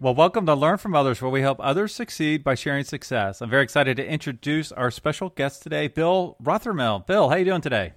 Well, 0.00 0.14
welcome 0.14 0.44
to 0.46 0.56
Learn 0.56 0.78
from 0.78 0.96
Others, 0.96 1.22
where 1.22 1.30
we 1.30 1.42
help 1.42 1.58
others 1.60 1.94
succeed 1.94 2.42
by 2.42 2.56
sharing 2.56 2.82
success. 2.82 3.40
I'm 3.40 3.48
very 3.48 3.62
excited 3.62 3.96
to 3.98 4.04
introduce 4.04 4.72
our 4.72 4.90
special 4.90 5.28
guest 5.28 5.62
today, 5.62 5.86
Bill 5.86 6.36
Rothermel. 6.42 7.06
Bill, 7.06 7.28
how 7.28 7.36
you 7.36 7.44
doing 7.44 7.60
today? 7.60 7.92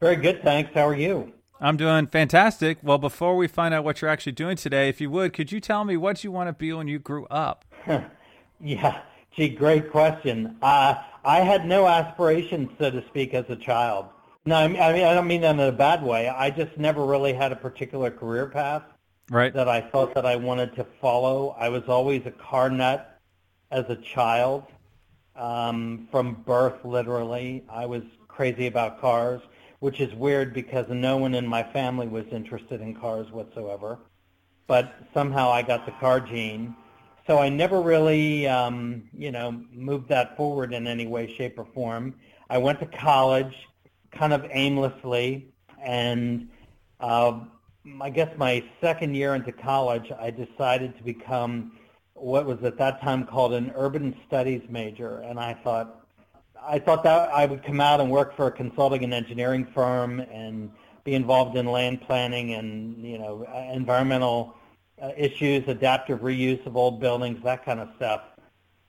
Very 0.00 0.16
good, 0.16 0.42
thanks. 0.42 0.72
How 0.74 0.86
are 0.86 0.94
you? 0.94 1.32
I'm 1.62 1.78
doing 1.78 2.08
fantastic. 2.08 2.76
Well, 2.82 2.98
before 2.98 3.36
we 3.36 3.48
find 3.48 3.72
out 3.72 3.84
what 3.84 4.02
you're 4.02 4.10
actually 4.10 4.32
doing 4.32 4.56
today, 4.58 4.90
if 4.90 5.00
you 5.00 5.10
would, 5.10 5.32
could 5.32 5.50
you 5.50 5.60
tell 5.60 5.84
me 5.84 5.96
what 5.96 6.22
you 6.24 6.30
want 6.30 6.48
to 6.48 6.52
be 6.52 6.74
when 6.74 6.88
you 6.88 6.98
grew 6.98 7.26
up? 7.28 7.64
yeah, 8.60 9.00
gee, 9.34 9.48
great 9.48 9.90
question. 9.90 10.56
Uh, 10.60 10.96
I 11.24 11.40
had 11.40 11.66
no 11.66 11.86
aspirations, 11.86 12.68
so 12.78 12.90
to 12.90 13.02
speak, 13.06 13.32
as 13.32 13.46
a 13.48 13.56
child. 13.56 14.06
No, 14.44 14.56
I 14.56 14.68
mean, 14.68 14.78
I 14.78 15.14
don't 15.14 15.26
mean 15.26 15.40
that 15.40 15.54
in 15.54 15.60
a 15.60 15.72
bad 15.72 16.02
way. 16.02 16.28
I 16.28 16.50
just 16.50 16.76
never 16.76 17.06
really 17.06 17.32
had 17.32 17.50
a 17.50 17.56
particular 17.56 18.10
career 18.10 18.46
path 18.46 18.82
right. 19.30 19.52
that 19.54 19.68
I 19.68 19.80
thought 19.80 20.14
that 20.14 20.26
I 20.26 20.36
wanted 20.36 20.74
to 20.76 20.86
follow. 21.00 21.56
I 21.58 21.68
was 21.68 21.84
always 21.88 22.22
a 22.26 22.30
car 22.30 22.70
nut 22.70 23.20
as 23.70 23.84
a 23.88 23.96
child, 23.96 24.64
um, 25.36 26.08
from 26.10 26.42
birth, 26.46 26.84
literally. 26.84 27.64
I 27.70 27.86
was 27.86 28.02
crazy 28.28 28.66
about 28.66 29.00
cars, 29.00 29.40
which 29.80 30.00
is 30.00 30.14
weird 30.14 30.54
because 30.54 30.86
no 30.88 31.16
one 31.16 31.34
in 31.34 31.46
my 31.46 31.62
family 31.62 32.06
was 32.06 32.24
interested 32.30 32.80
in 32.80 32.94
cars 32.94 33.30
whatsoever. 33.30 33.98
But 34.66 34.94
somehow 35.12 35.50
I 35.50 35.62
got 35.62 35.86
the 35.86 35.92
car 35.92 36.20
gene. 36.20 36.74
So 37.26 37.38
I 37.38 37.48
never 37.48 37.80
really, 37.80 38.46
um, 38.46 39.08
you 39.12 39.30
know, 39.30 39.62
moved 39.72 40.08
that 40.10 40.36
forward 40.36 40.74
in 40.74 40.86
any 40.86 41.06
way, 41.06 41.34
shape, 41.36 41.58
or 41.58 41.66
form. 41.74 42.14
I 42.50 42.58
went 42.58 42.80
to 42.80 42.86
college 42.86 43.54
kind 44.12 44.32
of 44.32 44.46
aimlessly, 44.50 45.48
and 45.82 46.48
uh, 47.00 47.40
I 48.00 48.10
guess 48.10 48.30
my 48.38 48.64
second 48.80 49.14
year 49.14 49.34
into 49.34 49.52
college, 49.52 50.10
I 50.18 50.30
decided 50.30 50.96
to 50.96 51.02
become 51.02 51.72
what 52.14 52.46
was 52.46 52.62
at 52.62 52.78
that 52.78 53.02
time 53.02 53.26
called 53.26 53.52
an 53.52 53.72
urban 53.74 54.16
studies 54.26 54.62
major, 54.70 55.18
and 55.18 55.38
I 55.38 55.54
thought 55.54 56.00
I 56.62 56.78
thought 56.78 57.02
that 57.02 57.30
I 57.30 57.44
would 57.44 57.62
come 57.62 57.80
out 57.80 58.00
and 58.00 58.10
work 58.10 58.34
for 58.36 58.46
a 58.46 58.52
consulting 58.52 59.04
and 59.04 59.12
engineering 59.12 59.66
firm 59.74 60.20
and 60.20 60.70
be 61.04 61.14
involved 61.14 61.56
in 61.56 61.66
land 61.66 62.00
planning 62.00 62.54
and 62.54 63.04
you 63.04 63.18
know 63.18 63.46
environmental 63.72 64.54
uh, 65.02 65.10
issues, 65.16 65.68
adaptive 65.68 66.20
reuse 66.20 66.64
of 66.66 66.76
old 66.76 67.00
buildings, 67.00 67.42
that 67.44 67.64
kind 67.64 67.80
of 67.80 67.88
stuff. 67.96 68.22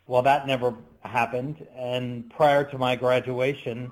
Well, 0.07 0.21
that 0.21 0.47
never 0.47 0.73
happened, 1.01 1.67
and 1.75 2.29
prior 2.29 2.63
to 2.63 2.77
my 2.77 2.95
graduation, 2.95 3.91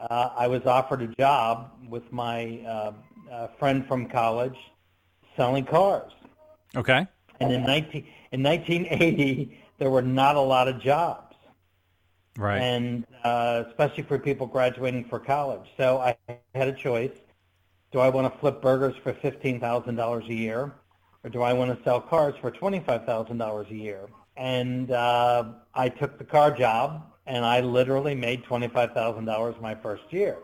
uh, 0.00 0.30
I 0.36 0.48
was 0.48 0.62
offered 0.66 1.02
a 1.02 1.08
job 1.08 1.70
with 1.88 2.10
my 2.10 2.60
uh, 2.66 2.92
uh, 3.30 3.48
friend 3.58 3.86
from 3.86 4.08
college 4.08 4.56
selling 5.36 5.64
cars. 5.64 6.12
Okay. 6.76 7.06
And 7.40 7.52
in 7.52 7.64
19 7.64 8.06
in 8.32 8.42
1980, 8.42 9.60
there 9.78 9.90
were 9.90 10.02
not 10.02 10.36
a 10.36 10.40
lot 10.40 10.68
of 10.68 10.80
jobs. 10.80 11.36
Right. 12.36 12.58
And 12.58 13.06
uh, 13.22 13.64
especially 13.68 14.02
for 14.04 14.18
people 14.18 14.46
graduating 14.46 15.04
for 15.04 15.20
college. 15.20 15.68
So 15.76 15.98
I 15.98 16.16
had 16.54 16.68
a 16.68 16.72
choice. 16.72 17.16
Do 17.92 18.00
I 18.00 18.08
want 18.08 18.32
to 18.32 18.38
flip 18.40 18.60
burgers 18.60 18.96
for 19.02 19.12
$15,000 19.12 20.28
a 20.28 20.34
year 20.34 20.72
or 21.24 21.30
do 21.30 21.42
I 21.42 21.52
want 21.52 21.76
to 21.76 21.82
sell 21.84 22.00
cars 22.00 22.34
for 22.40 22.50
$25,000 22.50 23.70
a 23.70 23.74
year? 23.74 24.06
And 24.36 24.90
uh, 24.90 25.44
I 25.74 25.88
took 25.88 26.18
the 26.18 26.24
car 26.24 26.50
job 26.50 27.06
and 27.26 27.44
I 27.44 27.60
literally 27.60 28.14
made 28.14 28.44
$25,000 28.44 29.60
my 29.60 29.74
first 29.76 30.04
year. 30.10 30.38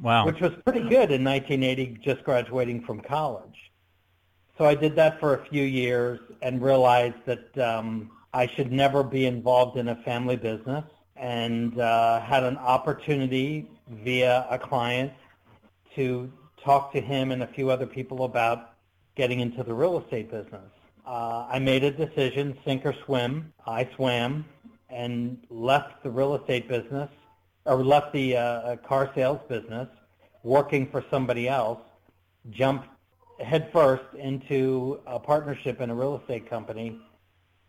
Wow. 0.00 0.26
Which 0.26 0.40
was 0.40 0.52
pretty 0.64 0.80
good 0.80 1.10
in 1.10 1.24
1980, 1.24 1.98
just 2.02 2.22
graduating 2.24 2.82
from 2.84 3.00
college. 3.00 3.72
So 4.56 4.64
I 4.64 4.74
did 4.74 4.96
that 4.96 5.20
for 5.20 5.34
a 5.34 5.46
few 5.46 5.62
years 5.62 6.20
and 6.42 6.60
realized 6.62 7.16
that 7.26 7.58
um, 7.58 8.10
I 8.32 8.46
should 8.46 8.72
never 8.72 9.02
be 9.02 9.26
involved 9.26 9.76
in 9.76 9.88
a 9.88 9.96
family 9.96 10.36
business 10.36 10.84
and 11.16 11.80
uh, 11.80 12.20
had 12.20 12.44
an 12.44 12.56
opportunity 12.58 13.68
via 14.04 14.46
a 14.50 14.58
client 14.58 15.12
to 15.94 16.30
talk 16.62 16.92
to 16.92 17.00
him 17.00 17.32
and 17.32 17.42
a 17.42 17.46
few 17.46 17.70
other 17.70 17.86
people 17.86 18.24
about 18.24 18.74
getting 19.16 19.40
into 19.40 19.62
the 19.62 19.74
real 19.74 20.00
estate 20.00 20.30
business. 20.30 20.70
Uh, 21.06 21.46
I 21.48 21.58
made 21.58 21.82
a 21.84 21.90
decision, 21.90 22.56
sink 22.64 22.84
or 22.84 22.94
swim. 23.04 23.52
I 23.66 23.88
swam 23.96 24.44
and 24.90 25.38
left 25.50 26.02
the 26.02 26.10
real 26.10 26.34
estate 26.36 26.68
business 26.68 27.10
or 27.68 27.84
left 27.84 28.12
the 28.12 28.36
uh, 28.36 28.40
uh, 28.40 28.76
car 28.76 29.10
sales 29.14 29.40
business, 29.48 29.88
working 30.42 30.90
for 30.90 31.04
somebody 31.10 31.48
else, 31.48 31.80
jumped 32.50 32.88
headfirst 33.40 34.14
into 34.14 35.00
a 35.06 35.18
partnership 35.18 35.80
in 35.80 35.90
a 35.90 35.94
real 35.94 36.18
estate 36.18 36.48
company, 36.48 36.98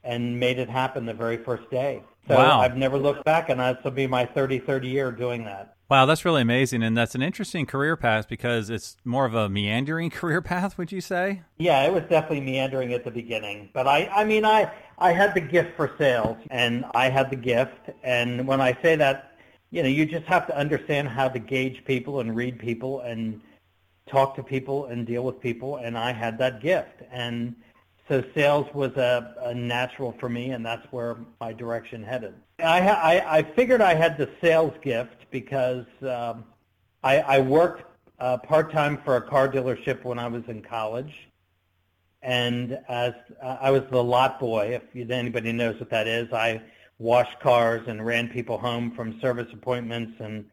and 0.04 0.40
made 0.40 0.58
it 0.58 0.70
happen 0.70 1.06
the 1.06 1.14
very 1.14 1.38
first 1.38 1.70
day. 1.70 2.02
So 2.28 2.36
wow. 2.36 2.62
I've 2.62 2.78
never 2.78 2.98
looked 2.98 3.26
back, 3.26 3.50
and 3.50 3.60
this 3.60 3.78
will 3.84 3.92
be 3.92 4.08
my 4.08 4.26
33rd 4.26 4.90
year 4.90 5.12
doing 5.12 5.44
that. 5.44 5.76
Wow, 5.90 6.06
that's 6.06 6.24
really 6.24 6.44
amazing, 6.44 6.84
and 6.84 6.96
that's 6.96 7.16
an 7.16 7.22
interesting 7.22 7.66
career 7.66 7.98
path 7.98 8.30
because 8.30 8.70
it's 8.70 8.96
more 9.04 9.26
of 9.26 9.34
a 9.34 9.50
meandering 9.50 10.10
career 10.12 10.42
path. 10.42 10.78
Would 10.78 10.92
you 10.92 11.02
say? 11.02 11.42
Yeah, 11.58 11.84
it 11.84 11.92
was 11.92 12.04
definitely 12.04 12.42
meandering 12.42 12.94
at 12.94 13.04
the 13.04 13.12
beginning, 13.12 13.70
but 13.74 13.88
I, 13.88 14.08
I 14.08 14.24
mean, 14.24 14.46
I, 14.46 14.72
I 14.98 15.12
had 15.12 15.34
the 15.34 15.42
gift 15.42 15.76
for 15.76 15.92
sales, 15.98 16.38
and 16.52 16.86
I 16.94 17.10
had 17.10 17.30
the 17.30 17.36
gift, 17.36 17.90
and 18.04 18.48
when 18.48 18.62
I 18.62 18.78
say 18.82 18.96
that, 18.96 19.29
you 19.72 19.84
know, 19.84 19.90
you 19.90 20.06
just 20.06 20.26
have 20.26 20.48
to 20.48 20.58
understand 20.58 21.08
how 21.08 21.30
to 21.30 21.40
gauge 21.40 21.84
people 21.86 22.22
and 22.22 22.36
read 22.36 22.58
people 22.60 23.02
and 23.02 23.42
talk 24.08 24.36
to 24.36 24.44
people 24.44 24.86
and 24.86 25.06
deal 25.06 25.24
with 25.24 25.40
people. 25.40 25.78
And 25.78 25.98
I 25.98 26.12
had 26.12 26.38
that 26.40 26.62
gift. 26.62 27.04
And 27.12 27.56
so 28.08 28.24
sales 28.34 28.66
was 28.74 28.92
a, 28.98 29.36
a 29.42 29.54
natural 29.54 30.16
for 30.20 30.30
me, 30.30 30.50
and 30.52 30.66
that's 30.66 30.86
where 30.92 31.18
my 31.40 31.54
direction 31.54 32.04
headed. 32.04 32.34
I, 32.58 32.80
I, 32.90 33.38
I 33.38 33.44
figured 33.44 33.82
I 33.82 33.94
had 33.94 34.18
the 34.18 34.30
sales 34.42 34.74
gift 34.82 35.28
because 35.30 35.86
um, 36.02 36.44
I, 37.04 37.20
I 37.20 37.40
worked 37.40 37.84
uh, 38.20 38.38
part-time 38.38 38.98
for 39.06 39.18
a 39.18 39.22
car 39.22 39.48
dealership 39.48 40.04
when 40.04 40.18
I 40.18 40.28
was 40.28 40.44
in 40.48 40.64
college. 40.64 41.28
And 42.22 42.80
as 42.90 43.14
uh, 43.42 43.58
I 43.62 43.70
was 43.72 43.84
the 43.92 44.04
lot 44.04 44.40
boy, 44.40 44.82
if 44.94 45.10
anybody 45.10 45.54
knows 45.54 45.80
what 45.80 45.90
that 45.92 46.08
is, 46.08 46.34
I 46.34 46.62
washed 47.00 47.40
cars 47.40 47.82
and 47.88 48.06
ran 48.06 48.28
people 48.28 48.58
home 48.58 48.92
from 48.92 49.20
service 49.22 49.48
appointments 49.54 50.20
and 50.20 50.46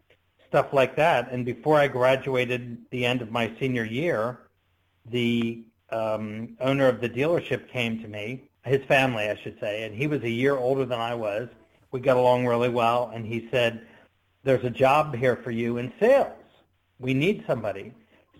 stuff 0.48 0.72
like 0.72 0.96
that. 0.96 1.30
And 1.32 1.44
before 1.44 1.76
I 1.78 1.88
graduated 1.88 2.78
the 2.90 3.04
end 3.04 3.20
of 3.20 3.30
my 3.30 3.52
senior 3.58 3.84
year, 3.84 4.38
the 5.10 5.64
um, 5.90 6.56
owner 6.60 6.88
of 6.88 7.00
the 7.00 7.08
dealership 7.08 7.68
came 7.68 8.00
to 8.00 8.08
me, 8.08 8.48
his 8.64 8.82
family, 8.84 9.28
I 9.28 9.36
should 9.36 9.58
say, 9.60 9.84
and 9.84 9.94
he 9.94 10.06
was 10.06 10.22
a 10.22 10.30
year 10.30 10.56
older 10.56 10.84
than 10.84 11.00
I 11.00 11.14
was. 11.14 11.48
We 11.90 12.00
got 12.00 12.16
along 12.16 12.46
really 12.46 12.68
well, 12.68 13.10
and 13.14 13.26
he 13.26 13.48
said, 13.50 13.86
there's 14.42 14.64
a 14.64 14.70
job 14.70 15.14
here 15.14 15.36
for 15.36 15.50
you 15.50 15.78
in 15.78 15.92
sales. 15.98 16.32
We 16.98 17.14
need 17.14 17.44
somebody. 17.46 17.92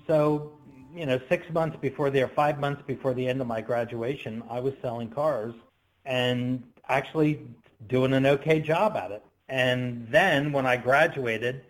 So, 0.07 0.53
you 0.95 1.07
know, 1.07 1.21
six 1.29 1.49
months 1.51 1.77
before 1.81 2.11
the, 2.11 2.23
or 2.23 2.29
five 2.29 2.59
months 2.61 2.83
before 2.87 3.15
the 3.15 3.27
end 3.27 3.41
of 3.41 3.47
my 3.47 3.61
graduation, 3.61 4.43
I 4.49 4.61
was 4.61 4.75
selling 4.81 5.11
cars 5.11 5.55
and 6.05 6.63
actually 6.89 7.41
doing 7.89 8.13
an 8.13 8.27
okay 8.27 8.61
job 8.61 8.97
at 8.97 9.11
it. 9.11 9.23
And 9.49 10.07
then 10.11 10.53
when 10.53 10.67
I 10.67 10.77
graduated, 10.77 11.63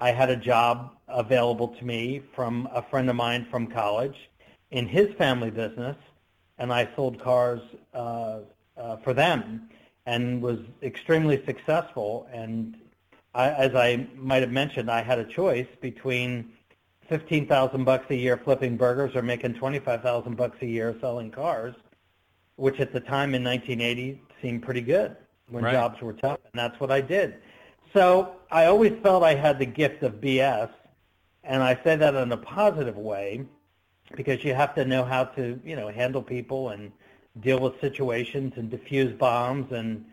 I 0.00 0.12
had 0.12 0.30
a 0.30 0.36
job 0.36 0.92
available 1.08 1.68
to 1.68 1.84
me 1.84 2.22
from 2.34 2.68
a 2.72 2.82
friend 2.82 3.10
of 3.10 3.16
mine 3.16 3.46
from 3.50 3.66
college 3.66 4.30
in 4.70 4.86
his 4.86 5.12
family 5.14 5.50
business, 5.50 5.96
and 6.58 6.72
I 6.72 6.88
sold 6.96 7.20
cars 7.20 7.60
uh, 7.92 8.40
uh, 8.76 8.96
for 8.98 9.12
them 9.12 9.68
and 10.06 10.40
was 10.40 10.58
extremely 10.82 11.44
successful. 11.44 12.26
And 12.32 12.78
I, 13.34 13.50
as 13.50 13.74
I 13.74 14.06
might 14.16 14.42
have 14.42 14.52
mentioned, 14.52 14.90
I 14.90 15.02
had 15.02 15.18
a 15.18 15.24
choice 15.24 15.68
between 15.80 16.52
fifteen 17.06 17.46
thousand 17.46 17.84
bucks 17.84 18.06
a 18.10 18.14
year 18.14 18.38
flipping 18.38 18.76
burgers 18.76 19.14
or 19.14 19.22
making 19.22 19.54
twenty-five 19.54 20.02
thousand 20.02 20.36
bucks 20.36 20.56
a 20.62 20.66
year 20.66 20.96
selling 21.00 21.30
cars, 21.30 21.74
which 22.56 22.80
at 22.80 22.92
the 22.92 23.00
time 23.00 23.34
in 23.34 23.44
1980 23.44 24.22
seemed 24.40 24.62
pretty 24.62 24.80
good 24.80 25.16
when 25.50 25.64
right. 25.64 25.72
jobs 25.72 26.00
were 26.00 26.12
tough, 26.12 26.38
and 26.52 26.58
that's 26.58 26.78
what 26.80 26.90
I 26.90 27.00
did. 27.00 27.36
So 27.92 28.36
I 28.50 28.66
always 28.66 28.92
felt 29.02 29.22
I 29.22 29.34
had 29.34 29.58
the 29.58 29.66
gift 29.66 30.02
of 30.02 30.14
BS, 30.14 30.70
and 31.44 31.62
I 31.62 31.78
say 31.82 31.96
that 31.96 32.14
in 32.14 32.32
a 32.32 32.36
positive 32.36 32.96
way 32.96 33.44
because 34.16 34.44
you 34.44 34.54
have 34.54 34.74
to 34.74 34.84
know 34.84 35.04
how 35.04 35.24
to, 35.24 35.60
you 35.64 35.76
know, 35.76 35.88
handle 35.88 36.22
people 36.22 36.70
and 36.70 36.90
deal 37.40 37.60
with 37.60 37.80
situations 37.80 38.54
and 38.56 38.70
diffuse 38.70 39.16
bombs 39.16 39.70
and 39.72 40.04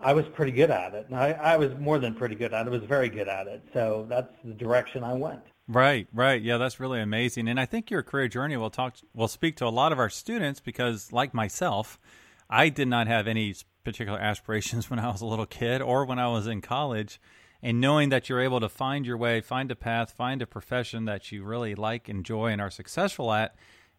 I 0.00 0.12
was 0.12 0.26
pretty 0.26 0.52
good 0.52 0.70
at 0.70 0.94
it. 0.94 1.06
And 1.08 1.16
I, 1.16 1.32
I 1.32 1.56
was 1.56 1.70
more 1.78 1.98
than 1.98 2.14
pretty 2.14 2.36
good 2.36 2.54
at 2.54 2.66
it. 2.66 2.68
I 2.68 2.70
was 2.70 2.84
very 2.84 3.08
good 3.08 3.28
at 3.28 3.46
it. 3.48 3.62
So 3.72 4.06
that's 4.08 4.32
the 4.44 4.54
direction 4.54 5.02
I 5.02 5.14
went. 5.14 5.40
Right, 5.66 6.06
right. 6.12 6.40
Yeah, 6.40 6.56
that's 6.56 6.80
really 6.80 7.00
amazing. 7.00 7.48
And 7.48 7.58
I 7.58 7.66
think 7.66 7.90
your 7.90 8.02
career 8.02 8.28
journey 8.28 8.56
will 8.56 8.70
talk 8.70 8.96
will 9.12 9.28
speak 9.28 9.56
to 9.56 9.66
a 9.66 9.70
lot 9.70 9.92
of 9.92 9.98
our 9.98 10.08
students 10.08 10.60
because 10.60 11.12
like 11.12 11.34
myself, 11.34 11.98
I 12.48 12.68
did 12.68 12.88
not 12.88 13.06
have 13.06 13.26
any 13.26 13.54
particular 13.92 14.18
aspirations 14.18 14.90
when 14.90 14.98
I 14.98 15.10
was 15.10 15.20
a 15.20 15.26
little 15.26 15.46
kid 15.46 15.80
or 15.80 16.04
when 16.04 16.18
I 16.18 16.28
was 16.28 16.46
in 16.46 16.60
college. 16.60 17.20
And 17.60 17.80
knowing 17.80 18.10
that 18.10 18.28
you're 18.28 18.40
able 18.40 18.60
to 18.60 18.68
find 18.68 19.04
your 19.04 19.16
way, 19.16 19.40
find 19.40 19.70
a 19.72 19.74
path, 19.74 20.12
find 20.12 20.40
a 20.40 20.46
profession 20.46 21.06
that 21.06 21.32
you 21.32 21.42
really 21.42 21.74
like, 21.74 22.08
enjoy, 22.08 22.48
and 22.52 22.60
are 22.60 22.70
successful 22.70 23.32
at, 23.32 23.56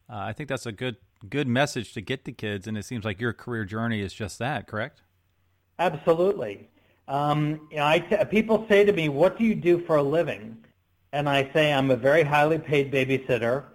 uh, 0.09 0.18
I 0.18 0.31
think 0.33 0.47
that's 0.47 0.65
a 0.65 0.71
good 0.71 0.97
good 1.27 1.50
message 1.50 1.91
to 1.94 2.01
get 2.01 2.24
to 2.24 2.31
kids. 2.31 2.65
And 2.68 2.77
it 2.77 2.86
seems 2.86 3.03
like 3.03 3.19
your 3.19 3.33
career 3.33 3.65
journey 3.65 4.00
is 4.00 4.13
just 4.13 4.39
that, 4.39 4.68
correct? 4.68 5.01
Absolutely. 5.77 6.69
Um, 7.09 7.68
you 7.69 7.77
know, 7.77 7.86
I 7.86 8.00
t- 8.00 8.15
people 8.30 8.65
say 8.69 8.86
to 8.86 8.94
me, 8.94 9.09
"What 9.09 9.38
do 9.38 9.44
you 9.44 9.56
do 9.56 9.80
for 9.80 9.97
a 9.97 10.03
living?" 10.03 10.63
And 11.12 11.27
I 11.27 11.51
say, 11.51 11.74
"I'm 11.74 11.91
a 11.91 11.97
very 11.97 12.24
highly 12.24 12.59
paid 12.59 12.94
babysitter 12.94 13.65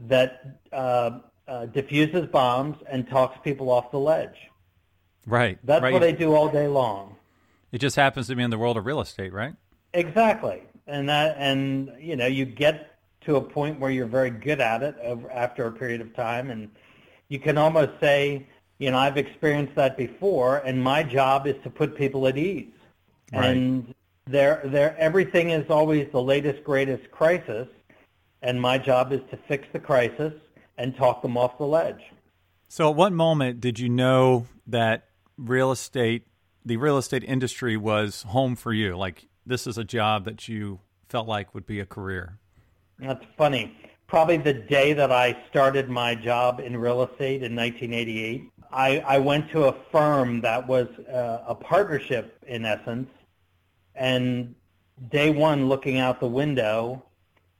that 0.00 0.60
uh, 0.72 1.18
uh, 1.48 1.66
diffuses 1.66 2.26
bombs 2.26 2.76
and 2.88 3.08
talks 3.08 3.36
people 3.42 3.70
off 3.70 3.90
the 3.90 3.98
ledge." 3.98 4.36
Right. 5.26 5.58
That's 5.64 5.82
right. 5.82 5.92
what 5.92 6.02
I 6.02 6.12
do 6.12 6.34
all 6.34 6.48
day 6.48 6.68
long. 6.68 7.16
It 7.72 7.78
just 7.78 7.96
happens 7.96 8.28
to 8.28 8.36
be 8.36 8.42
in 8.42 8.50
the 8.50 8.58
world 8.58 8.76
of 8.76 8.86
real 8.86 9.00
estate, 9.00 9.32
right? 9.32 9.54
Exactly. 9.92 10.62
And 10.86 11.08
that, 11.08 11.36
and 11.38 11.92
you 11.98 12.16
know, 12.16 12.26
you 12.26 12.44
get 12.44 12.98
to 13.22 13.36
a 13.36 13.40
point 13.40 13.80
where 13.80 13.90
you're 13.90 14.06
very 14.06 14.30
good 14.30 14.60
at 14.60 14.82
it 14.82 14.96
over, 15.02 15.30
after 15.30 15.66
a 15.66 15.72
period 15.72 16.00
of 16.00 16.14
time, 16.14 16.50
and 16.50 16.70
you 17.28 17.38
can 17.38 17.56
almost 17.56 17.92
say, 18.00 18.46
you 18.78 18.90
know, 18.90 18.98
I've 18.98 19.16
experienced 19.16 19.74
that 19.76 19.96
before, 19.96 20.58
and 20.58 20.82
my 20.82 21.02
job 21.02 21.46
is 21.46 21.56
to 21.62 21.70
put 21.70 21.96
people 21.96 22.26
at 22.26 22.36
ease. 22.36 22.68
Right. 23.32 23.46
And 23.46 23.94
there, 24.26 24.60
there, 24.64 24.96
everything 24.98 25.50
is 25.50 25.68
always 25.70 26.08
the 26.12 26.22
latest, 26.22 26.64
greatest 26.64 27.10
crisis, 27.10 27.68
and 28.42 28.60
my 28.60 28.78
job 28.78 29.12
is 29.12 29.20
to 29.30 29.38
fix 29.48 29.66
the 29.72 29.78
crisis 29.78 30.34
and 30.76 30.94
talk 30.96 31.22
them 31.22 31.36
off 31.36 31.56
the 31.58 31.66
ledge. 31.66 32.02
So, 32.68 32.90
at 32.90 32.96
what 32.96 33.12
moment 33.12 33.60
did 33.60 33.78
you 33.78 33.88
know 33.88 34.46
that 34.66 35.08
real 35.36 35.70
estate, 35.72 36.26
the 36.64 36.76
real 36.76 36.98
estate 36.98 37.24
industry, 37.24 37.76
was 37.76 38.22
home 38.22 38.56
for 38.56 38.72
you? 38.72 38.96
Like 38.96 39.28
this 39.46 39.66
is 39.66 39.78
a 39.78 39.84
job 39.84 40.24
that 40.24 40.48
you 40.48 40.80
felt 41.08 41.28
like 41.28 41.54
would 41.54 41.66
be 41.66 41.80
a 41.80 41.86
career. 41.86 42.38
That's 42.98 43.24
funny. 43.36 43.76
Probably 44.06 44.36
the 44.36 44.54
day 44.54 44.92
that 44.92 45.10
I 45.10 45.36
started 45.50 45.88
my 45.88 46.14
job 46.14 46.60
in 46.60 46.76
real 46.76 47.02
estate 47.02 47.42
in 47.42 47.56
1988, 47.56 48.50
I, 48.70 48.98
I 49.00 49.18
went 49.18 49.50
to 49.50 49.64
a 49.64 49.74
firm 49.90 50.40
that 50.42 50.66
was 50.66 50.88
uh, 51.08 51.44
a 51.46 51.54
partnership 51.54 52.38
in 52.46 52.64
essence, 52.64 53.08
and 53.94 54.54
day 55.10 55.30
one, 55.30 55.68
looking 55.68 55.98
out 55.98 56.20
the 56.20 56.28
window, 56.28 57.02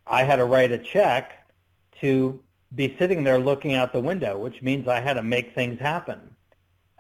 I 0.07 0.25
had 0.25 0.37
to 0.37 0.45
write 0.45 0.73
a 0.73 0.79
check 0.79 1.33
to 2.01 2.41
be 2.75 2.95
sitting 2.99 3.25
there 3.25 3.39
looking 3.39 3.75
out 3.75 3.93
the 3.93 4.01
window, 4.01 4.39
which 4.39 4.61
means 4.63 4.89
I 4.89 5.01
had 5.01 5.15
to 5.15 5.23
make 5.23 5.55
things 5.55 5.81
happen. 5.81 6.21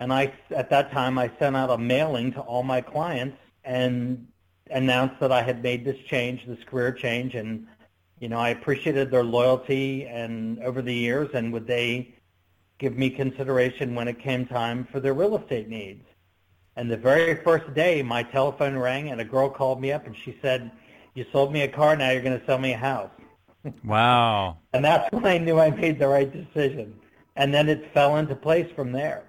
And 0.04 0.12
I, 0.12 0.34
at 0.50 0.68
that 0.68 0.92
time, 0.92 1.16
I 1.16 1.30
sent 1.38 1.56
out 1.56 1.70
a 1.70 1.78
mailing 1.78 2.30
to 2.34 2.40
all 2.40 2.62
my 2.62 2.82
clients 2.82 3.38
and 3.64 4.26
announced 4.70 5.18
that 5.20 5.32
I 5.32 5.40
had 5.40 5.62
made 5.62 5.82
this 5.82 5.96
change, 6.06 6.44
this 6.46 6.62
career 6.66 6.92
change, 6.92 7.34
and 7.34 7.66
you 8.20 8.28
know 8.28 8.38
I 8.38 8.50
appreciated 8.50 9.10
their 9.10 9.24
loyalty 9.24 10.04
and 10.04 10.62
over 10.62 10.82
the 10.82 10.92
years, 10.92 11.30
and 11.32 11.50
would 11.54 11.66
they 11.66 12.14
give 12.76 12.98
me 12.98 13.08
consideration 13.08 13.94
when 13.94 14.06
it 14.06 14.18
came 14.18 14.44
time 14.44 14.86
for 14.92 15.00
their 15.00 15.14
real 15.14 15.38
estate 15.38 15.70
needs. 15.70 16.04
And 16.76 16.90
the 16.90 16.98
very 16.98 17.36
first 17.36 17.72
day, 17.72 18.02
my 18.02 18.24
telephone 18.24 18.76
rang, 18.76 19.08
and 19.08 19.22
a 19.22 19.24
girl 19.24 19.48
called 19.48 19.80
me 19.80 19.90
up, 19.90 20.06
and 20.06 20.14
she 20.14 20.36
said, 20.42 20.70
"You 21.14 21.24
sold 21.32 21.50
me 21.50 21.62
a 21.62 21.68
car, 21.68 21.96
now 21.96 22.10
you're 22.10 22.20
going 22.20 22.38
to 22.38 22.44
sell 22.44 22.58
me 22.58 22.74
a 22.74 22.76
house." 22.76 23.10
Wow. 23.82 24.58
and 24.74 24.84
that's 24.84 25.10
when 25.12 25.24
I 25.24 25.38
knew 25.38 25.58
I 25.58 25.70
made 25.70 25.98
the 25.98 26.08
right 26.08 26.30
decision. 26.30 26.94
And 27.36 27.54
then 27.54 27.70
it 27.70 27.90
fell 27.94 28.18
into 28.18 28.36
place 28.36 28.70
from 28.76 28.92
there. 28.92 29.24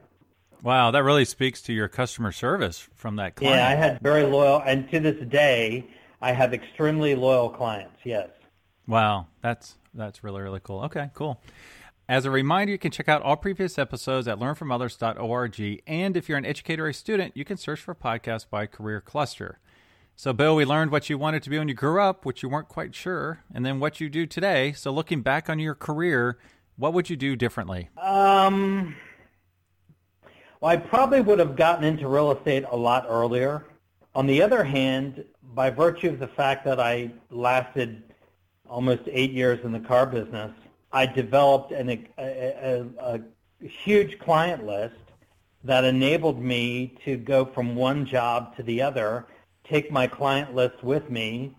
Wow, 0.63 0.91
that 0.91 1.03
really 1.03 1.25
speaks 1.25 1.61
to 1.63 1.73
your 1.73 1.87
customer 1.87 2.31
service 2.31 2.87
from 2.95 3.17
that 3.17 3.35
client. 3.35 3.57
Yeah, 3.57 3.67
I 3.67 3.75
had 3.75 3.99
very 4.01 4.23
loyal, 4.23 4.61
and 4.65 4.89
to 4.91 4.99
this 4.99 5.23
day, 5.27 5.87
I 6.21 6.31
have 6.31 6.53
extremely 6.53 7.15
loyal 7.15 7.49
clients. 7.49 7.97
Yes. 8.03 8.29
Wow, 8.87 9.27
that's 9.41 9.77
that's 9.93 10.23
really 10.23 10.41
really 10.41 10.59
cool. 10.61 10.81
Okay, 10.83 11.09
cool. 11.13 11.41
As 12.07 12.25
a 12.25 12.31
reminder, 12.31 12.71
you 12.71 12.77
can 12.77 12.91
check 12.91 13.09
out 13.09 13.23
all 13.23 13.35
previous 13.35 13.79
episodes 13.79 14.27
at 14.27 14.37
learnfromothers.org, 14.37 15.81
and 15.87 16.15
if 16.15 16.29
you're 16.29 16.37
an 16.37 16.45
educator 16.45 16.85
or 16.85 16.89
a 16.89 16.93
student, 16.93 17.35
you 17.35 17.43
can 17.43 17.57
search 17.57 17.81
for 17.81 17.95
podcasts 17.95 18.47
by 18.47 18.67
career 18.67 19.01
cluster. 19.01 19.59
So, 20.15 20.31
Bill, 20.31 20.55
we 20.55 20.65
learned 20.65 20.91
what 20.91 21.09
you 21.09 21.17
wanted 21.17 21.41
to 21.43 21.49
be 21.49 21.57
when 21.57 21.67
you 21.67 21.73
grew 21.73 21.99
up, 21.99 22.23
which 22.23 22.43
you 22.43 22.47
weren't 22.47 22.69
quite 22.69 22.93
sure, 22.93 23.43
and 23.53 23.65
then 23.65 23.79
what 23.79 23.99
you 23.99 24.07
do 24.07 24.25
today. 24.27 24.71
So, 24.71 24.91
looking 24.91 25.21
back 25.21 25.49
on 25.49 25.57
your 25.57 25.73
career, 25.73 26.37
what 26.77 26.93
would 26.93 27.09
you 27.09 27.17
do 27.17 27.35
differently? 27.35 27.89
Um, 27.97 28.95
I 30.65 30.77
probably 30.77 31.21
would 31.21 31.37
have 31.37 31.55
gotten 31.55 31.83
into 31.83 32.07
real 32.07 32.31
estate 32.31 32.65
a 32.71 32.75
lot 32.75 33.05
earlier. 33.07 33.65
On 34.15 34.25
the 34.25 34.41
other 34.41 34.63
hand, 34.63 35.23
by 35.53 35.69
virtue 35.69 36.09
of 36.09 36.17
the 36.17 36.27
fact 36.27 36.65
that 36.65 36.79
I 36.79 37.11
lasted 37.29 38.01
almost 38.67 39.03
eight 39.05 39.31
years 39.31 39.63
in 39.63 39.71
the 39.71 39.79
car 39.79 40.07
business, 40.07 40.51
I 40.91 41.05
developed 41.05 41.71
an, 41.71 41.89
a, 41.89 41.99
a, 42.17 42.85
a 42.99 43.21
huge 43.67 44.17
client 44.17 44.65
list 44.65 44.95
that 45.63 45.83
enabled 45.83 46.41
me 46.41 46.95
to 47.05 47.15
go 47.15 47.45
from 47.45 47.75
one 47.75 48.05
job 48.05 48.55
to 48.55 48.63
the 48.63 48.81
other, 48.81 49.27
take 49.63 49.91
my 49.91 50.07
client 50.07 50.55
list 50.55 50.83
with 50.83 51.11
me 51.11 51.55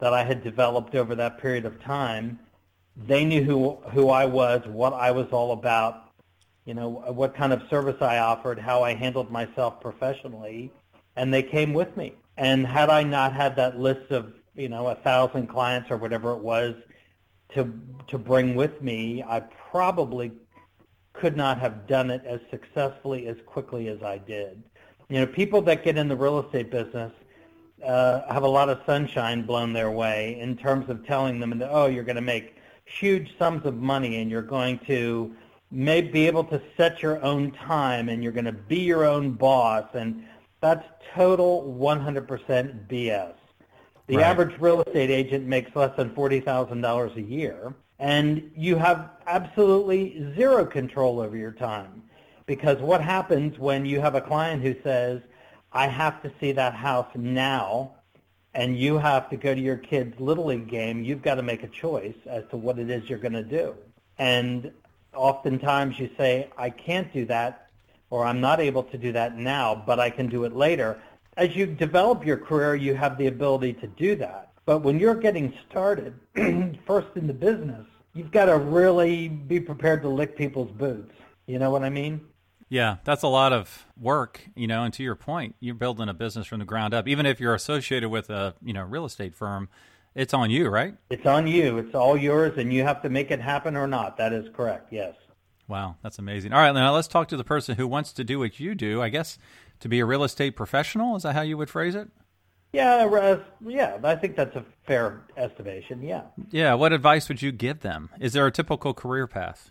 that 0.00 0.12
I 0.12 0.24
had 0.24 0.42
developed 0.42 0.96
over 0.96 1.14
that 1.14 1.38
period 1.38 1.64
of 1.64 1.80
time. 1.80 2.40
They 2.96 3.24
knew 3.24 3.44
who, 3.44 3.76
who 3.92 4.10
I 4.10 4.26
was, 4.26 4.66
what 4.66 4.94
I 4.94 5.12
was 5.12 5.28
all 5.30 5.52
about, 5.52 6.07
you 6.68 6.74
know, 6.74 6.90
what 6.90 7.34
kind 7.34 7.54
of 7.54 7.62
service 7.70 7.96
I 8.02 8.18
offered, 8.18 8.58
how 8.58 8.82
I 8.82 8.92
handled 8.92 9.30
myself 9.30 9.80
professionally, 9.80 10.70
and 11.16 11.32
they 11.32 11.42
came 11.42 11.72
with 11.72 11.96
me. 11.96 12.12
And 12.36 12.66
had 12.66 12.90
I 12.90 13.04
not 13.04 13.32
had 13.32 13.56
that 13.56 13.80
list 13.80 14.10
of, 14.10 14.34
you 14.54 14.68
know, 14.68 14.88
a 14.88 14.94
thousand 14.96 15.46
clients 15.46 15.90
or 15.90 15.96
whatever 15.96 16.32
it 16.32 16.40
was 16.40 16.74
to 17.54 17.72
to 18.08 18.18
bring 18.18 18.54
with 18.54 18.82
me, 18.82 19.22
I 19.26 19.40
probably 19.70 20.30
could 21.14 21.38
not 21.38 21.58
have 21.58 21.86
done 21.86 22.10
it 22.10 22.22
as 22.26 22.38
successfully 22.50 23.28
as 23.28 23.38
quickly 23.46 23.88
as 23.88 24.02
I 24.02 24.18
did. 24.18 24.62
You 25.08 25.20
know, 25.20 25.26
people 25.26 25.62
that 25.62 25.82
get 25.84 25.96
in 25.96 26.06
the 26.06 26.16
real 26.16 26.38
estate 26.38 26.70
business 26.70 27.12
uh, 27.82 28.30
have 28.30 28.42
a 28.42 28.48
lot 28.48 28.68
of 28.68 28.80
sunshine 28.84 29.40
blown 29.40 29.72
their 29.72 29.90
way 29.90 30.38
in 30.38 30.54
terms 30.54 30.90
of 30.90 31.06
telling 31.06 31.40
them, 31.40 31.58
that 31.60 31.70
oh, 31.72 31.86
you're 31.86 32.04
going 32.04 32.16
to 32.16 32.20
make 32.20 32.56
huge 32.84 33.30
sums 33.38 33.64
of 33.64 33.76
money 33.76 34.20
and 34.20 34.30
you're 34.30 34.42
going 34.42 34.78
to 34.80 35.34
may 35.70 36.00
be 36.00 36.26
able 36.26 36.44
to 36.44 36.60
set 36.76 37.02
your 37.02 37.22
own 37.22 37.50
time 37.52 38.08
and 38.08 38.22
you're 38.22 38.32
going 38.32 38.44
to 38.44 38.52
be 38.52 38.80
your 38.80 39.04
own 39.04 39.32
boss 39.32 39.84
and 39.94 40.24
that's 40.60 40.86
total 41.14 41.62
100% 41.78 42.88
BS. 42.88 43.34
The 44.06 44.16
Right. 44.16 44.24
average 44.24 44.58
real 44.60 44.80
estate 44.82 45.10
agent 45.10 45.46
makes 45.46 45.74
less 45.76 45.94
than 45.96 46.10
$40,000 46.10 47.16
a 47.16 47.22
year 47.22 47.74
and 47.98 48.50
you 48.56 48.76
have 48.76 49.10
absolutely 49.26 50.32
zero 50.34 50.64
control 50.64 51.20
over 51.20 51.36
your 51.36 51.52
time 51.52 52.02
because 52.46 52.78
what 52.78 53.02
happens 53.02 53.58
when 53.58 53.84
you 53.84 54.00
have 54.00 54.14
a 54.14 54.20
client 54.20 54.62
who 54.62 54.74
says, 54.82 55.20
I 55.72 55.86
have 55.86 56.22
to 56.22 56.32
see 56.40 56.52
that 56.52 56.74
house 56.74 57.08
now 57.14 57.96
and 58.54 58.78
you 58.78 58.96
have 58.98 59.28
to 59.30 59.36
go 59.36 59.54
to 59.54 59.60
your 59.60 59.76
kid's 59.76 60.18
little 60.18 60.46
league 60.46 60.68
game, 60.68 61.04
you've 61.04 61.22
got 61.22 61.34
to 61.34 61.42
make 61.42 61.62
a 61.62 61.68
choice 61.68 62.16
as 62.26 62.44
to 62.50 62.56
what 62.56 62.78
it 62.78 62.88
is 62.88 63.08
you're 63.08 63.18
going 63.18 63.34
to 63.34 63.42
do. 63.42 63.74
And 64.18 64.72
oftentimes 65.18 65.98
you 65.98 66.08
say, 66.16 66.48
I 66.56 66.70
can't 66.70 67.12
do 67.12 67.24
that, 67.26 67.68
or 68.10 68.24
I'm 68.24 68.40
not 68.40 68.60
able 68.60 68.84
to 68.84 68.96
do 68.96 69.12
that 69.12 69.36
now, 69.36 69.82
but 69.86 70.00
I 70.00 70.10
can 70.10 70.28
do 70.28 70.44
it 70.44 70.54
later. 70.54 71.00
As 71.36 71.54
you 71.54 71.66
develop 71.66 72.24
your 72.24 72.36
career, 72.36 72.74
you 72.74 72.94
have 72.94 73.18
the 73.18 73.26
ability 73.26 73.74
to 73.74 73.86
do 73.86 74.16
that. 74.16 74.52
But 74.64 74.80
when 74.80 74.98
you're 74.98 75.14
getting 75.14 75.52
started, 75.68 76.14
first 76.86 77.08
in 77.16 77.26
the 77.26 77.34
business, 77.34 77.86
you've 78.14 78.30
got 78.30 78.46
to 78.46 78.58
really 78.58 79.28
be 79.28 79.60
prepared 79.60 80.02
to 80.02 80.08
lick 80.08 80.36
people's 80.36 80.70
boots. 80.70 81.14
You 81.46 81.58
know 81.58 81.70
what 81.70 81.82
I 81.82 81.90
mean? 81.90 82.20
Yeah, 82.68 82.96
that's 83.04 83.22
a 83.22 83.28
lot 83.28 83.52
of 83.52 83.86
work, 83.98 84.42
you 84.54 84.66
know, 84.66 84.84
and 84.84 84.92
to 84.94 85.02
your 85.02 85.14
point, 85.14 85.54
you're 85.58 85.74
building 85.74 86.08
a 86.08 86.14
business 86.14 86.46
from 86.46 86.58
the 86.58 86.66
ground 86.66 86.92
up. 86.92 87.08
Even 87.08 87.24
if 87.24 87.40
you're 87.40 87.54
associated 87.54 88.10
with 88.10 88.28
a, 88.28 88.54
you 88.62 88.74
know, 88.74 88.82
real 88.82 89.06
estate 89.06 89.34
firm, 89.34 89.70
it's 90.14 90.34
on 90.34 90.50
you, 90.50 90.68
right? 90.68 90.94
It's 91.10 91.26
on 91.26 91.46
you. 91.46 91.78
It's 91.78 91.94
all 91.94 92.16
yours, 92.16 92.58
and 92.58 92.72
you 92.72 92.82
have 92.84 93.02
to 93.02 93.08
make 93.08 93.30
it 93.30 93.40
happen 93.40 93.76
or 93.76 93.86
not. 93.86 94.16
That 94.16 94.32
is 94.32 94.46
correct. 94.54 94.92
Yes. 94.92 95.14
Wow, 95.68 95.96
that's 96.02 96.18
amazing. 96.18 96.52
All 96.52 96.60
right, 96.60 96.72
now 96.72 96.94
let's 96.94 97.08
talk 97.08 97.28
to 97.28 97.36
the 97.36 97.44
person 97.44 97.76
who 97.76 97.86
wants 97.86 98.12
to 98.14 98.24
do 98.24 98.38
what 98.38 98.58
you 98.58 98.74
do. 98.74 99.02
I 99.02 99.10
guess 99.10 99.38
to 99.80 99.88
be 99.88 100.00
a 100.00 100.06
real 100.06 100.24
estate 100.24 100.56
professional, 100.56 101.16
is 101.16 101.22
that 101.22 101.34
how 101.34 101.42
you 101.42 101.56
would 101.58 101.70
phrase 101.70 101.94
it? 101.94 102.08
Yeah. 102.72 103.38
Yeah. 103.64 103.98
I 104.02 104.16
think 104.16 104.36
that's 104.36 104.56
a 104.56 104.64
fair 104.86 105.22
estimation. 105.36 106.02
Yeah. 106.02 106.22
Yeah, 106.50 106.74
what 106.74 106.92
advice 106.92 107.28
would 107.28 107.42
you 107.42 107.52
give 107.52 107.80
them? 107.80 108.10
Is 108.20 108.32
there 108.32 108.46
a 108.46 108.52
typical 108.52 108.94
career 108.94 109.26
path? 109.26 109.70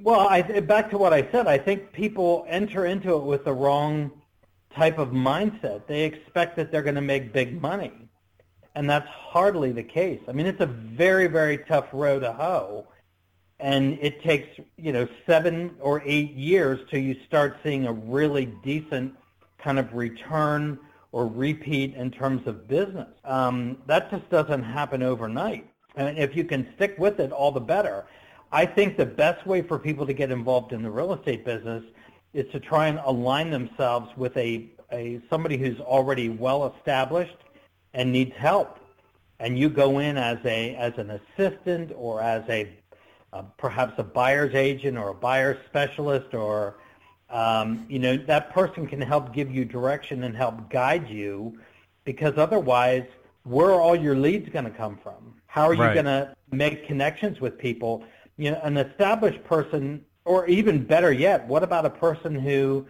Well, 0.00 0.28
I, 0.28 0.42
back 0.60 0.90
to 0.90 0.98
what 0.98 1.14
I 1.14 1.30
said. 1.30 1.46
I 1.46 1.56
think 1.56 1.92
people 1.92 2.44
enter 2.48 2.84
into 2.84 3.14
it 3.16 3.22
with 3.22 3.44
the 3.44 3.52
wrong 3.52 4.10
type 4.74 4.98
of 4.98 5.08
mindset. 5.08 5.86
They 5.86 6.04
expect 6.04 6.56
that 6.56 6.70
they're 6.70 6.82
going 6.82 6.96
to 6.96 7.00
make 7.00 7.32
big 7.32 7.60
money. 7.60 7.92
And 8.74 8.90
that's 8.90 9.08
hardly 9.08 9.72
the 9.72 9.82
case. 9.82 10.20
I 10.28 10.32
mean, 10.32 10.46
it's 10.46 10.60
a 10.60 10.66
very, 10.66 11.26
very 11.28 11.58
tough 11.58 11.86
row 11.92 12.18
to 12.18 12.32
hoe. 12.32 12.86
And 13.60 13.98
it 14.00 14.22
takes, 14.22 14.60
you 14.76 14.92
know, 14.92 15.06
seven 15.26 15.76
or 15.80 16.02
eight 16.04 16.32
years 16.32 16.80
till 16.90 17.00
you 17.00 17.16
start 17.26 17.58
seeing 17.62 17.86
a 17.86 17.92
really 17.92 18.46
decent 18.64 19.14
kind 19.58 19.78
of 19.78 19.94
return 19.94 20.78
or 21.12 21.28
repeat 21.28 21.94
in 21.94 22.10
terms 22.10 22.46
of 22.48 22.66
business. 22.66 23.08
Um, 23.24 23.78
that 23.86 24.10
just 24.10 24.28
doesn't 24.28 24.64
happen 24.64 25.02
overnight. 25.02 25.70
And 25.94 26.18
if 26.18 26.34
you 26.34 26.42
can 26.42 26.66
stick 26.74 26.96
with 26.98 27.20
it, 27.20 27.30
all 27.30 27.52
the 27.52 27.60
better. 27.60 28.04
I 28.50 28.66
think 28.66 28.96
the 28.96 29.06
best 29.06 29.46
way 29.46 29.62
for 29.62 29.78
people 29.78 30.06
to 30.06 30.12
get 30.12 30.32
involved 30.32 30.72
in 30.72 30.82
the 30.82 30.90
real 30.90 31.14
estate 31.14 31.44
business 31.44 31.84
is 32.32 32.50
to 32.50 32.58
try 32.58 32.88
and 32.88 33.00
align 33.04 33.50
themselves 33.50 34.10
with 34.16 34.36
a, 34.36 34.66
a 34.90 35.20
somebody 35.30 35.56
who's 35.56 35.78
already 35.80 36.28
well 36.28 36.74
established 36.76 37.36
and 37.94 38.12
needs 38.12 38.34
help. 38.36 38.78
And 39.38 39.58
you 39.58 39.68
go 39.68 39.98
in 39.98 40.16
as 40.16 40.38
a 40.44 40.74
as 40.76 40.92
an 40.98 41.10
assistant 41.10 41.92
or 41.96 42.20
as 42.20 42.42
a 42.48 42.68
uh, 43.32 43.42
perhaps 43.56 43.94
a 43.98 44.02
buyer's 44.04 44.54
agent 44.54 44.96
or 44.96 45.08
a 45.08 45.14
buyer's 45.14 45.58
specialist 45.66 46.34
or 46.34 46.76
um, 47.30 47.84
you 47.88 47.98
know 47.98 48.16
that 48.16 48.52
person 48.52 48.86
can 48.86 49.00
help 49.00 49.34
give 49.34 49.50
you 49.50 49.64
direction 49.64 50.22
and 50.22 50.36
help 50.36 50.70
guide 50.70 51.08
you 51.10 51.58
because 52.04 52.34
otherwise 52.36 53.04
where 53.42 53.72
are 53.72 53.80
all 53.80 53.96
your 53.96 54.14
leads 54.14 54.48
going 54.50 54.64
to 54.64 54.70
come 54.70 54.96
from 55.02 55.34
how 55.46 55.66
are 55.66 55.74
you 55.74 55.82
right. 55.82 55.94
going 55.94 56.04
to 56.04 56.34
make 56.52 56.86
connections 56.86 57.40
with 57.40 57.58
people 57.58 58.04
you 58.36 58.52
know 58.52 58.60
an 58.62 58.76
established 58.76 59.42
person 59.42 60.04
or 60.24 60.46
even 60.46 60.84
better 60.84 61.12
yet 61.12 61.44
what 61.48 61.64
about 61.64 61.84
a 61.84 61.90
person 61.90 62.36
who 62.36 62.86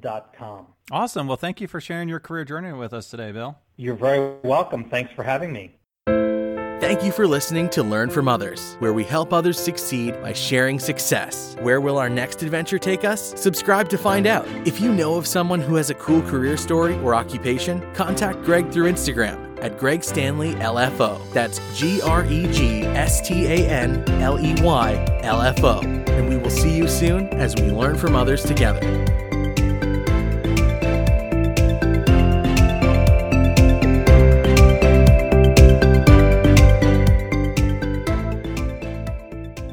dot 0.00 0.34
com. 0.38 0.66
Awesome. 0.90 1.26
Well, 1.26 1.36
thank 1.36 1.60
you 1.60 1.66
for 1.66 1.80
sharing 1.80 2.08
your 2.08 2.20
career 2.20 2.44
journey 2.44 2.72
with 2.72 2.92
us 2.92 3.10
today, 3.10 3.32
Bill. 3.32 3.58
You're 3.76 3.96
very 3.96 4.36
welcome. 4.44 4.88
Thanks 4.88 5.12
for 5.14 5.22
having 5.22 5.52
me. 5.52 5.74
Thank 6.06 7.04
you 7.04 7.12
for 7.12 7.26
listening 7.26 7.70
to 7.70 7.82
Learn 7.82 8.10
from 8.10 8.28
Others, 8.28 8.76
where 8.80 8.92
we 8.92 9.04
help 9.04 9.32
others 9.32 9.58
succeed 9.58 10.20
by 10.20 10.34
sharing 10.34 10.78
success. 10.78 11.56
Where 11.60 11.80
will 11.80 11.96
our 11.96 12.10
next 12.10 12.42
adventure 12.42 12.78
take 12.78 13.04
us? 13.04 13.40
Subscribe 13.40 13.88
to 13.88 13.96
find 13.96 14.26
out. 14.26 14.46
If 14.66 14.80
you 14.80 14.92
know 14.92 15.14
of 15.14 15.26
someone 15.26 15.60
who 15.60 15.76
has 15.76 15.90
a 15.90 15.94
cool 15.94 16.20
career 16.22 16.56
story 16.56 16.98
or 16.98 17.14
occupation, 17.14 17.80
contact 17.94 18.42
Greg 18.42 18.70
through 18.70 18.92
Instagram 18.92 19.51
at 19.62 19.78
Greg 19.78 20.04
Stanley 20.04 20.54
LFO. 20.54 21.18
That's 21.32 21.60
G 21.78 22.02
R 22.02 22.26
E 22.26 22.52
G 22.52 22.82
S 22.84 23.26
T 23.26 23.46
A 23.46 23.68
N 23.68 24.04
L 24.20 24.38
E 24.38 24.54
Y 24.60 25.20
L 25.22 25.40
F 25.40 25.64
O. 25.64 25.80
And 25.80 26.28
we 26.28 26.36
will 26.36 26.50
see 26.50 26.76
you 26.76 26.88
soon 26.88 27.28
as 27.28 27.54
we 27.56 27.70
learn 27.70 27.96
from 27.96 28.14
others 28.14 28.42
together. 28.42 29.21